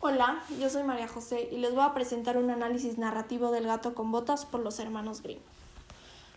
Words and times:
Hola, 0.00 0.44
yo 0.60 0.70
soy 0.70 0.84
María 0.84 1.08
José 1.08 1.48
y 1.50 1.56
les 1.56 1.74
voy 1.74 1.82
a 1.82 1.92
presentar 1.92 2.36
un 2.38 2.50
análisis 2.50 2.98
narrativo 2.98 3.50
del 3.50 3.66
gato 3.66 3.96
con 3.96 4.12
botas 4.12 4.46
por 4.46 4.60
los 4.60 4.78
hermanos 4.78 5.22
Grimm. 5.22 5.40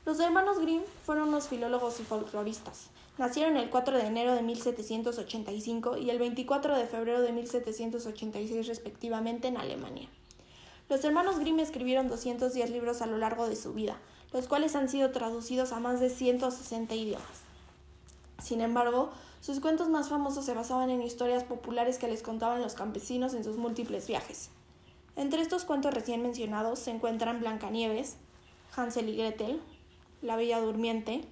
Los 0.03 0.19
hermanos 0.19 0.57
Grimm 0.57 0.81
fueron 1.05 1.27
unos 1.27 1.47
filólogos 1.47 1.99
y 1.99 2.03
folcloristas. 2.03 2.89
Nacieron 3.19 3.57
el 3.57 3.69
4 3.69 3.97
de 3.97 4.07
enero 4.07 4.33
de 4.33 4.41
1785 4.41 5.97
y 5.97 6.09
el 6.09 6.17
24 6.17 6.75
de 6.75 6.87
febrero 6.87 7.21
de 7.21 7.33
1786 7.33 8.65
respectivamente 8.67 9.47
en 9.49 9.57
Alemania. 9.57 10.09
Los 10.89 11.05
hermanos 11.05 11.37
Grimm 11.37 11.59
escribieron 11.59 12.07
210 12.07 12.71
libros 12.71 13.03
a 13.03 13.05
lo 13.05 13.19
largo 13.19 13.47
de 13.47 13.55
su 13.55 13.73
vida, 13.73 13.95
los 14.33 14.47
cuales 14.47 14.75
han 14.75 14.89
sido 14.89 15.11
traducidos 15.11 15.71
a 15.71 15.79
más 15.79 15.99
de 15.99 16.09
160 16.09 16.95
idiomas. 16.95 17.43
Sin 18.41 18.61
embargo, 18.61 19.11
sus 19.41 19.59
cuentos 19.59 19.89
más 19.89 20.07
famosos 20.07 20.45
se 20.45 20.53
basaban 20.53 20.91
en 20.91 21.01
historias 21.01 21.43
populares 21.43 21.97
que 21.97 22.07
les 22.07 22.21
contaban 22.21 22.61
los 22.61 22.75
campesinos 22.75 23.33
en 23.33 23.43
sus 23.43 23.57
múltiples 23.57 24.07
viajes. 24.07 24.51
Entre 25.15 25.41
estos 25.41 25.65
cuentos 25.65 25.93
recién 25.93 26.21
mencionados 26.21 26.77
se 26.77 26.91
encuentran 26.91 27.39
Blancanieves, 27.39 28.17
Hansel 28.75 29.09
y 29.09 29.17
Gretel, 29.17 29.59
La 30.21 30.35
Bella 30.35 30.61
Durmiente, 30.61 31.25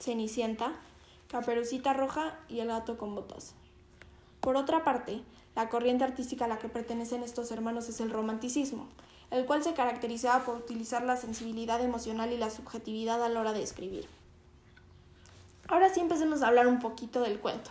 Cenicienta, 0.00 0.72
Caperucita 1.28 1.92
Roja 1.92 2.36
y 2.48 2.58
El 2.58 2.68
Gato 2.68 2.98
con 2.98 3.14
Botas. 3.14 3.54
Por 4.40 4.56
otra 4.56 4.82
parte, 4.82 5.22
la 5.54 5.68
corriente 5.68 6.02
artística 6.02 6.46
a 6.46 6.48
la 6.48 6.58
que 6.58 6.68
pertenecen 6.68 7.22
estos 7.22 7.52
hermanos 7.52 7.88
es 7.88 8.00
el 8.00 8.10
romanticismo, 8.10 8.88
el 9.30 9.46
cual 9.46 9.62
se 9.62 9.72
caracterizaba 9.72 10.44
por 10.44 10.56
utilizar 10.56 11.04
la 11.04 11.16
sensibilidad 11.16 11.80
emocional 11.80 12.32
y 12.32 12.38
la 12.38 12.50
subjetividad 12.50 13.22
a 13.22 13.28
la 13.28 13.40
hora 13.40 13.52
de 13.52 13.62
escribir. 13.62 14.08
Ahora 15.68 15.92
sí 15.92 16.00
empecemos 16.00 16.42
a 16.42 16.48
hablar 16.48 16.68
un 16.68 16.78
poquito 16.78 17.20
del 17.20 17.40
cuento. 17.40 17.70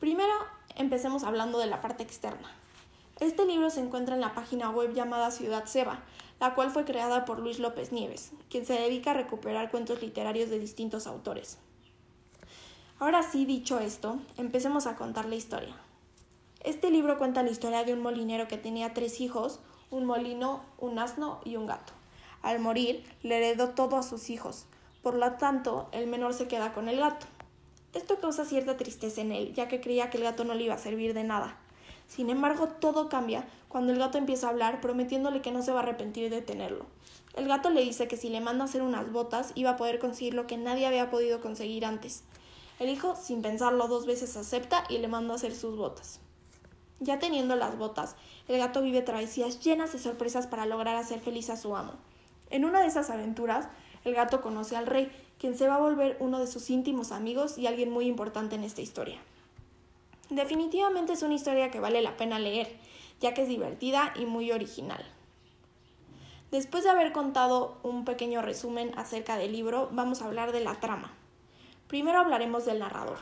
Primero 0.00 0.32
empecemos 0.76 1.24
hablando 1.24 1.58
de 1.58 1.66
la 1.66 1.80
parte 1.80 2.02
externa. 2.02 2.50
Este 3.20 3.44
libro 3.44 3.68
se 3.68 3.80
encuentra 3.80 4.14
en 4.14 4.22
la 4.22 4.34
página 4.34 4.70
web 4.70 4.94
llamada 4.94 5.30
Ciudad 5.30 5.66
Seba, 5.66 6.00
la 6.40 6.54
cual 6.54 6.70
fue 6.70 6.84
creada 6.84 7.24
por 7.24 7.38
Luis 7.38 7.58
López 7.58 7.92
Nieves, 7.92 8.32
quien 8.48 8.64
se 8.64 8.72
dedica 8.72 9.10
a 9.10 9.14
recuperar 9.14 9.70
cuentos 9.70 10.00
literarios 10.00 10.48
de 10.48 10.58
distintos 10.58 11.06
autores. 11.06 11.58
Ahora 12.98 13.22
sí, 13.22 13.44
dicho 13.44 13.78
esto, 13.78 14.18
empecemos 14.38 14.86
a 14.86 14.96
contar 14.96 15.26
la 15.26 15.34
historia. 15.34 15.76
Este 16.64 16.90
libro 16.90 17.18
cuenta 17.18 17.42
la 17.42 17.50
historia 17.50 17.84
de 17.84 17.92
un 17.92 18.00
molinero 18.00 18.48
que 18.48 18.56
tenía 18.56 18.94
tres 18.94 19.20
hijos, 19.20 19.60
un 19.90 20.06
molino, 20.06 20.62
un 20.78 20.98
asno 20.98 21.40
y 21.44 21.56
un 21.56 21.66
gato. 21.66 21.92
Al 22.40 22.58
morir, 22.58 23.04
le 23.22 23.36
heredó 23.36 23.70
todo 23.70 23.96
a 23.96 24.02
sus 24.02 24.30
hijos, 24.30 24.66
por 25.02 25.14
lo 25.14 25.32
tanto, 25.32 25.88
el 25.92 26.06
menor 26.06 26.34
se 26.34 26.48
queda 26.48 26.72
con 26.72 26.88
el 26.88 26.98
gato. 26.98 27.26
Esto 27.92 28.18
causa 28.20 28.44
cierta 28.44 28.76
tristeza 28.76 29.20
en 29.20 29.32
él, 29.32 29.52
ya 29.52 29.68
que 29.68 29.80
creía 29.80 30.10
que 30.10 30.18
el 30.18 30.24
gato 30.24 30.44
no 30.44 30.54
le 30.54 30.64
iba 30.64 30.74
a 30.74 30.78
servir 30.78 31.12
de 31.12 31.24
nada. 31.24 31.58
Sin 32.08 32.30
embargo, 32.30 32.68
todo 32.68 33.08
cambia 33.08 33.46
cuando 33.68 33.92
el 33.92 33.98
gato 33.98 34.18
empieza 34.18 34.46
a 34.46 34.50
hablar, 34.50 34.80
prometiéndole 34.80 35.42
que 35.42 35.50
no 35.50 35.62
se 35.62 35.72
va 35.72 35.80
a 35.80 35.82
arrepentir 35.82 36.30
de 36.30 36.42
tenerlo. 36.42 36.86
El 37.34 37.48
gato 37.48 37.70
le 37.70 37.82
dice 37.82 38.06
que 38.06 38.16
si 38.16 38.28
le 38.28 38.40
manda 38.40 38.64
a 38.64 38.68
hacer 38.68 38.82
unas 38.82 39.10
botas, 39.10 39.52
iba 39.54 39.70
a 39.70 39.76
poder 39.76 39.98
conseguir 39.98 40.34
lo 40.34 40.46
que 40.46 40.56
nadie 40.56 40.86
había 40.86 41.10
podido 41.10 41.40
conseguir 41.40 41.84
antes. 41.84 42.22
El 42.78 42.88
hijo, 42.88 43.16
sin 43.16 43.42
pensarlo 43.42 43.88
dos 43.88 44.06
veces, 44.06 44.36
acepta 44.36 44.84
y 44.88 44.98
le 44.98 45.08
manda 45.08 45.32
a 45.32 45.36
hacer 45.36 45.54
sus 45.54 45.76
botas. 45.76 46.20
Ya 47.00 47.18
teniendo 47.18 47.56
las 47.56 47.78
botas, 47.78 48.16
el 48.48 48.58
gato 48.58 48.82
vive 48.82 49.02
travesías 49.02 49.60
llenas 49.60 49.92
de 49.92 49.98
sorpresas 49.98 50.46
para 50.46 50.66
lograr 50.66 50.96
hacer 50.96 51.20
feliz 51.20 51.50
a 51.50 51.56
su 51.56 51.74
amo. 51.74 51.94
En 52.50 52.64
una 52.64 52.80
de 52.80 52.88
esas 52.88 53.08
aventuras, 53.08 53.68
el 54.04 54.14
gato 54.14 54.40
conoce 54.40 54.76
al 54.76 54.86
rey, 54.86 55.10
quien 55.38 55.56
se 55.56 55.68
va 55.68 55.76
a 55.76 55.80
volver 55.80 56.16
uno 56.20 56.38
de 56.38 56.46
sus 56.46 56.70
íntimos 56.70 57.12
amigos 57.12 57.58
y 57.58 57.66
alguien 57.66 57.90
muy 57.90 58.06
importante 58.06 58.54
en 58.54 58.64
esta 58.64 58.80
historia. 58.80 59.18
Definitivamente 60.30 61.12
es 61.12 61.22
una 61.22 61.34
historia 61.34 61.70
que 61.70 61.80
vale 61.80 62.00
la 62.00 62.16
pena 62.16 62.38
leer, 62.38 62.76
ya 63.20 63.34
que 63.34 63.42
es 63.42 63.48
divertida 63.48 64.12
y 64.16 64.24
muy 64.24 64.50
original. 64.50 65.04
Después 66.50 66.84
de 66.84 66.90
haber 66.90 67.12
contado 67.12 67.78
un 67.82 68.04
pequeño 68.04 68.42
resumen 68.42 68.92
acerca 68.96 69.36
del 69.36 69.52
libro, 69.52 69.88
vamos 69.92 70.20
a 70.20 70.26
hablar 70.26 70.52
de 70.52 70.60
la 70.60 70.74
trama. 70.80 71.12
Primero 71.88 72.18
hablaremos 72.18 72.64
del 72.64 72.78
narrador. 72.78 73.18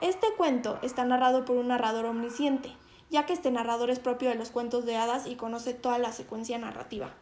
Este 0.00 0.28
cuento 0.36 0.78
está 0.82 1.04
narrado 1.04 1.44
por 1.44 1.56
un 1.56 1.68
narrador 1.68 2.06
omnisciente, 2.06 2.72
ya 3.10 3.26
que 3.26 3.32
este 3.32 3.50
narrador 3.50 3.90
es 3.90 3.98
propio 3.98 4.28
de 4.28 4.34
los 4.34 4.50
cuentos 4.50 4.84
de 4.86 4.96
hadas 4.96 5.26
y 5.26 5.34
conoce 5.34 5.74
toda 5.74 5.98
la 5.98 6.12
secuencia 6.12 6.58
narrativa. 6.58 7.14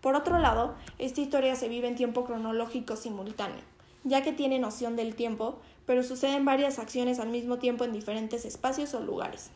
Por 0.00 0.14
otro 0.14 0.38
lado, 0.38 0.74
esta 0.98 1.20
historia 1.20 1.56
se 1.56 1.68
vive 1.68 1.88
en 1.88 1.96
tiempo 1.96 2.24
cronológico 2.24 2.96
simultáneo, 2.96 3.62
ya 4.04 4.22
que 4.22 4.32
tiene 4.32 4.58
noción 4.58 4.96
del 4.96 5.14
tiempo, 5.14 5.58
pero 5.84 6.02
suceden 6.02 6.44
varias 6.44 6.78
acciones 6.78 7.18
al 7.18 7.28
mismo 7.28 7.58
tiempo 7.58 7.84
en 7.84 7.92
diferentes 7.92 8.44
espacios 8.44 8.94
o 8.94 9.00
lugares. 9.00 9.50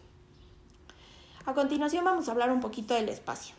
A 1.46 1.54
continuación 1.54 2.04
vamos 2.04 2.28
a 2.28 2.32
hablar 2.32 2.50
un 2.50 2.60
poquito 2.60 2.94
del 2.94 3.08
espacio. 3.08 3.54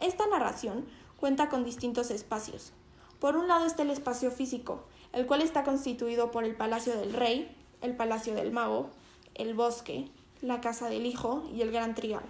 Esta 0.00 0.26
narración 0.26 0.86
cuenta 1.18 1.48
con 1.48 1.64
distintos 1.64 2.10
espacios. 2.10 2.72
Por 3.18 3.36
un 3.36 3.48
lado 3.48 3.66
está 3.66 3.82
el 3.82 3.90
espacio 3.90 4.30
físico, 4.30 4.84
el 5.12 5.26
cual 5.26 5.40
está 5.40 5.64
constituido 5.64 6.30
por 6.30 6.44
el 6.44 6.54
Palacio 6.54 6.96
del 6.96 7.14
Rey, 7.14 7.54
el 7.80 7.96
Palacio 7.96 8.34
del 8.34 8.52
Mago, 8.52 8.90
el 9.34 9.54
Bosque, 9.54 10.10
la 10.42 10.60
Casa 10.60 10.88
del 10.88 11.06
Hijo 11.06 11.44
y 11.54 11.62
el 11.62 11.72
Gran 11.72 11.94
Trigal. 11.94 12.24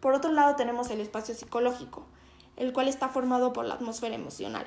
Por 0.00 0.14
otro 0.14 0.32
lado 0.32 0.56
tenemos 0.56 0.90
el 0.90 1.00
espacio 1.00 1.34
psicológico, 1.34 2.04
el 2.56 2.72
cual 2.72 2.88
está 2.88 3.08
formado 3.08 3.52
por 3.52 3.64
la 3.64 3.74
atmósfera 3.74 4.14
emocional. 4.14 4.66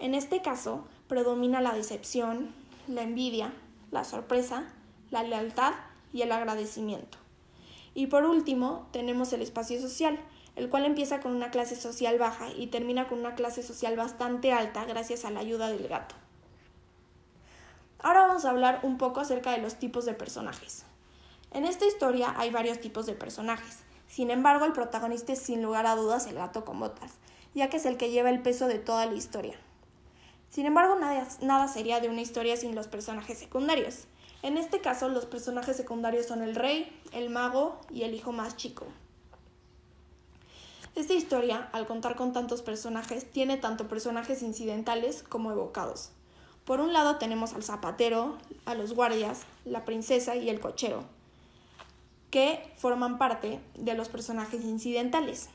En 0.00 0.14
este 0.14 0.42
caso, 0.42 0.84
predomina 1.08 1.60
la 1.60 1.72
decepción, 1.72 2.54
la 2.86 3.02
envidia, 3.02 3.52
la 3.90 4.04
sorpresa, 4.04 4.64
la 5.10 5.22
lealtad 5.22 5.72
y 6.12 6.22
el 6.22 6.32
agradecimiento. 6.32 7.18
Y 7.94 8.08
por 8.08 8.24
último, 8.24 8.86
tenemos 8.92 9.32
el 9.32 9.40
espacio 9.40 9.80
social, 9.80 10.18
el 10.54 10.68
cual 10.68 10.84
empieza 10.84 11.20
con 11.20 11.32
una 11.32 11.50
clase 11.50 11.76
social 11.76 12.18
baja 12.18 12.50
y 12.52 12.66
termina 12.66 13.08
con 13.08 13.18
una 13.18 13.34
clase 13.34 13.62
social 13.62 13.96
bastante 13.96 14.52
alta 14.52 14.84
gracias 14.84 15.24
a 15.24 15.30
la 15.30 15.40
ayuda 15.40 15.68
del 15.68 15.88
gato. 15.88 16.14
Ahora 18.00 18.26
vamos 18.26 18.44
a 18.44 18.50
hablar 18.50 18.80
un 18.82 18.98
poco 18.98 19.20
acerca 19.20 19.52
de 19.52 19.58
los 19.58 19.76
tipos 19.76 20.04
de 20.04 20.14
personajes. 20.14 20.84
En 21.52 21.64
esta 21.64 21.86
historia 21.86 22.34
hay 22.36 22.50
varios 22.50 22.80
tipos 22.80 23.06
de 23.06 23.14
personajes. 23.14 23.85
Sin 24.08 24.30
embargo, 24.30 24.64
el 24.64 24.72
protagonista 24.72 25.32
es 25.32 25.40
sin 25.40 25.62
lugar 25.62 25.86
a 25.86 25.96
dudas 25.96 26.26
el 26.26 26.36
gato 26.36 26.64
con 26.64 26.80
botas, 26.80 27.12
ya 27.54 27.68
que 27.68 27.78
es 27.78 27.86
el 27.86 27.96
que 27.96 28.10
lleva 28.10 28.30
el 28.30 28.42
peso 28.42 28.68
de 28.68 28.78
toda 28.78 29.06
la 29.06 29.14
historia. 29.14 29.54
Sin 30.48 30.66
embargo, 30.66 30.96
nada, 30.96 31.26
nada 31.42 31.68
sería 31.68 32.00
de 32.00 32.08
una 32.08 32.20
historia 32.20 32.56
sin 32.56 32.74
los 32.74 32.88
personajes 32.88 33.38
secundarios. 33.38 34.04
En 34.42 34.56
este 34.56 34.80
caso, 34.80 35.08
los 35.08 35.26
personajes 35.26 35.76
secundarios 35.76 36.26
son 36.26 36.42
el 36.42 36.54
rey, 36.54 36.88
el 37.12 37.30
mago 37.30 37.80
y 37.90 38.04
el 38.04 38.14
hijo 38.14 38.32
más 38.32 38.56
chico. 38.56 38.86
Esta 40.94 41.12
historia, 41.12 41.68
al 41.72 41.86
contar 41.86 42.16
con 42.16 42.32
tantos 42.32 42.62
personajes, 42.62 43.30
tiene 43.30 43.58
tanto 43.58 43.86
personajes 43.88 44.42
incidentales 44.42 45.22
como 45.22 45.50
evocados. 45.52 46.10
Por 46.64 46.80
un 46.80 46.92
lado 46.92 47.16
tenemos 47.16 47.52
al 47.52 47.62
zapatero, 47.62 48.38
a 48.64 48.74
los 48.74 48.94
guardias, 48.94 49.42
la 49.64 49.84
princesa 49.84 50.36
y 50.36 50.48
el 50.48 50.58
cochero, 50.58 51.04
que 52.36 52.70
forman 52.76 53.16
parte 53.16 53.60
de 53.76 53.94
los 53.94 54.10
personajes 54.10 54.62
incidentales. 54.62 55.48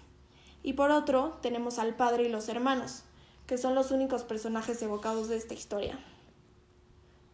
Y 0.64 0.74
por 0.74 0.90
otro, 0.90 1.38
tenemos 1.44 1.78
al 1.78 1.94
padre 1.94 2.24
y 2.24 2.30
los 2.30 2.50
hermanos, 2.50 3.04
que 3.46 3.60
son 3.60 3.76
los 3.76 3.92
únicos 3.92 4.24
personajes 4.24 4.82
evocados 4.82 5.30
de 5.30 5.38
esta 5.38 5.54
historia. 5.54 6.00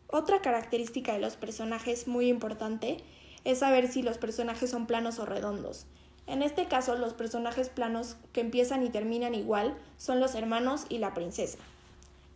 Otra 0.07 0.41
característica 0.41 1.13
de 1.13 1.19
los 1.19 1.37
personajes 1.37 2.09
muy 2.09 2.27
importante 2.27 2.97
es 3.45 3.59
saber 3.59 3.87
si 3.87 4.01
los 4.01 4.17
personajes 4.17 4.69
son 4.69 4.85
planos 4.85 5.17
o 5.17 5.25
redondos. 5.25 5.85
En 6.25 6.41
este 6.41 6.65
caso, 6.65 6.97
los 6.97 7.13
personajes 7.13 7.69
planos 7.69 8.17
que 8.33 8.41
empiezan 8.41 8.83
y 8.83 8.89
terminan 8.89 9.33
igual 9.33 9.77
son 9.95 10.19
los 10.19 10.35
hermanos 10.35 10.87
y 10.89 10.97
la 10.97 11.13
princesa. 11.13 11.57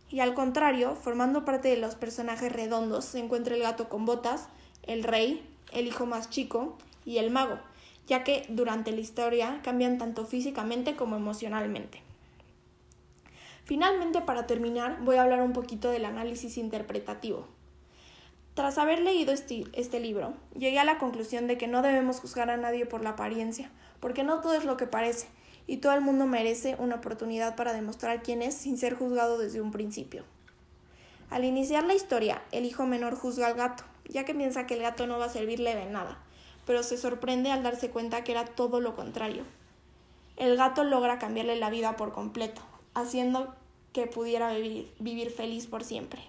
Y 0.08 0.20
al 0.20 0.32
contrario, 0.32 0.94
formando 0.94 1.44
parte 1.44 1.68
de 1.68 1.76
los 1.76 1.94
personajes 1.94 2.50
redondos 2.50 3.04
se 3.04 3.18
encuentra 3.18 3.54
el 3.54 3.60
gato 3.60 3.90
con 3.90 4.06
botas, 4.06 4.48
el 4.84 5.04
rey, 5.04 5.46
el 5.72 5.86
hijo 5.86 6.06
más 6.06 6.30
chico 6.30 6.78
y 7.04 7.18
el 7.18 7.30
mago, 7.30 7.58
ya 8.06 8.24
que 8.24 8.46
durante 8.48 8.92
la 8.92 9.00
historia 9.00 9.60
cambian 9.62 9.98
tanto 9.98 10.26
físicamente 10.26 10.96
como 10.96 11.16
emocionalmente. 11.16 12.02
Finalmente, 13.64 14.20
para 14.20 14.46
terminar, 14.46 14.98
voy 15.02 15.16
a 15.16 15.22
hablar 15.22 15.40
un 15.42 15.52
poquito 15.52 15.90
del 15.90 16.04
análisis 16.04 16.58
interpretativo. 16.58 17.46
Tras 18.54 18.76
haber 18.76 19.00
leído 19.00 19.32
este, 19.32 19.64
este, 19.72 19.98
libro, 19.98 20.34
llegué 20.54 20.78
a 20.78 20.84
la 20.84 20.98
conclusión 20.98 21.46
de 21.46 21.56
que 21.56 21.68
no 21.68 21.80
debemos 21.80 22.20
juzgar 22.20 22.50
a 22.50 22.56
nadie 22.56 22.84
por 22.84 23.02
la 23.02 23.10
apariencia, 23.10 23.70
porque 23.98 24.24
no 24.24 24.40
todo 24.40 24.54
es 24.54 24.64
lo 24.64 24.76
que 24.76 24.86
parece, 24.86 25.28
y 25.66 25.78
todo 25.78 25.94
el 25.94 26.02
mundo 26.02 26.26
merece 26.26 26.76
una 26.78 26.96
oportunidad 26.96 27.56
para 27.56 27.72
demostrar 27.72 28.22
quién 28.22 28.42
es 28.42 28.54
sin 28.54 28.76
ser 28.76 28.94
juzgado 28.94 29.38
desde 29.38 29.62
un 29.62 29.70
principio. 29.70 30.24
Al 31.30 31.44
iniciar 31.44 31.84
la 31.84 31.94
historia, 31.94 32.42
el 32.52 32.66
hijo 32.66 32.84
menor 32.84 33.14
juzga 33.14 33.46
al 33.46 33.54
gato, 33.54 33.84
ya 34.06 34.24
que 34.24 34.34
piensa 34.34 34.66
que 34.66 34.74
el 34.74 34.82
gato 34.82 35.06
no 35.06 35.18
va 35.18 35.26
a 35.26 35.30
servirle 35.30 35.74
de 35.74 35.86
nada, 35.86 36.18
pero 36.66 36.82
se 36.82 36.96
sorprende 36.96 37.50
al 37.50 37.62
darse 37.62 37.90
cuenta 37.90 38.24
que 38.24 38.32
era 38.32 38.44
todo 38.44 38.80
lo 38.80 38.94
contrario. 38.94 39.44
El 40.36 40.56
gato 40.56 40.84
logra 40.84 41.18
cambiarle 41.18 41.56
la 41.56 41.70
vida 41.70 41.96
por 41.96 42.12
completo, 42.12 42.62
haciendo 42.94 43.54
que 43.92 44.06
pudiera 44.06 44.52
vivir, 44.54 44.92
vivir 44.98 45.30
feliz 45.30 45.66
por 45.66 45.84
siempre. 45.84 46.22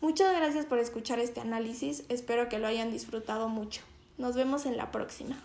Muchas 0.00 0.34
gracias 0.36 0.66
por 0.66 0.78
escuchar 0.78 1.18
este 1.18 1.40
análisis, 1.40 2.04
espero 2.08 2.48
que 2.48 2.58
lo 2.58 2.66
hayan 2.66 2.90
disfrutado 2.90 3.48
mucho. 3.48 3.82
Nos 4.18 4.36
vemos 4.36 4.66
en 4.66 4.76
la 4.76 4.90
próxima. 4.92 5.36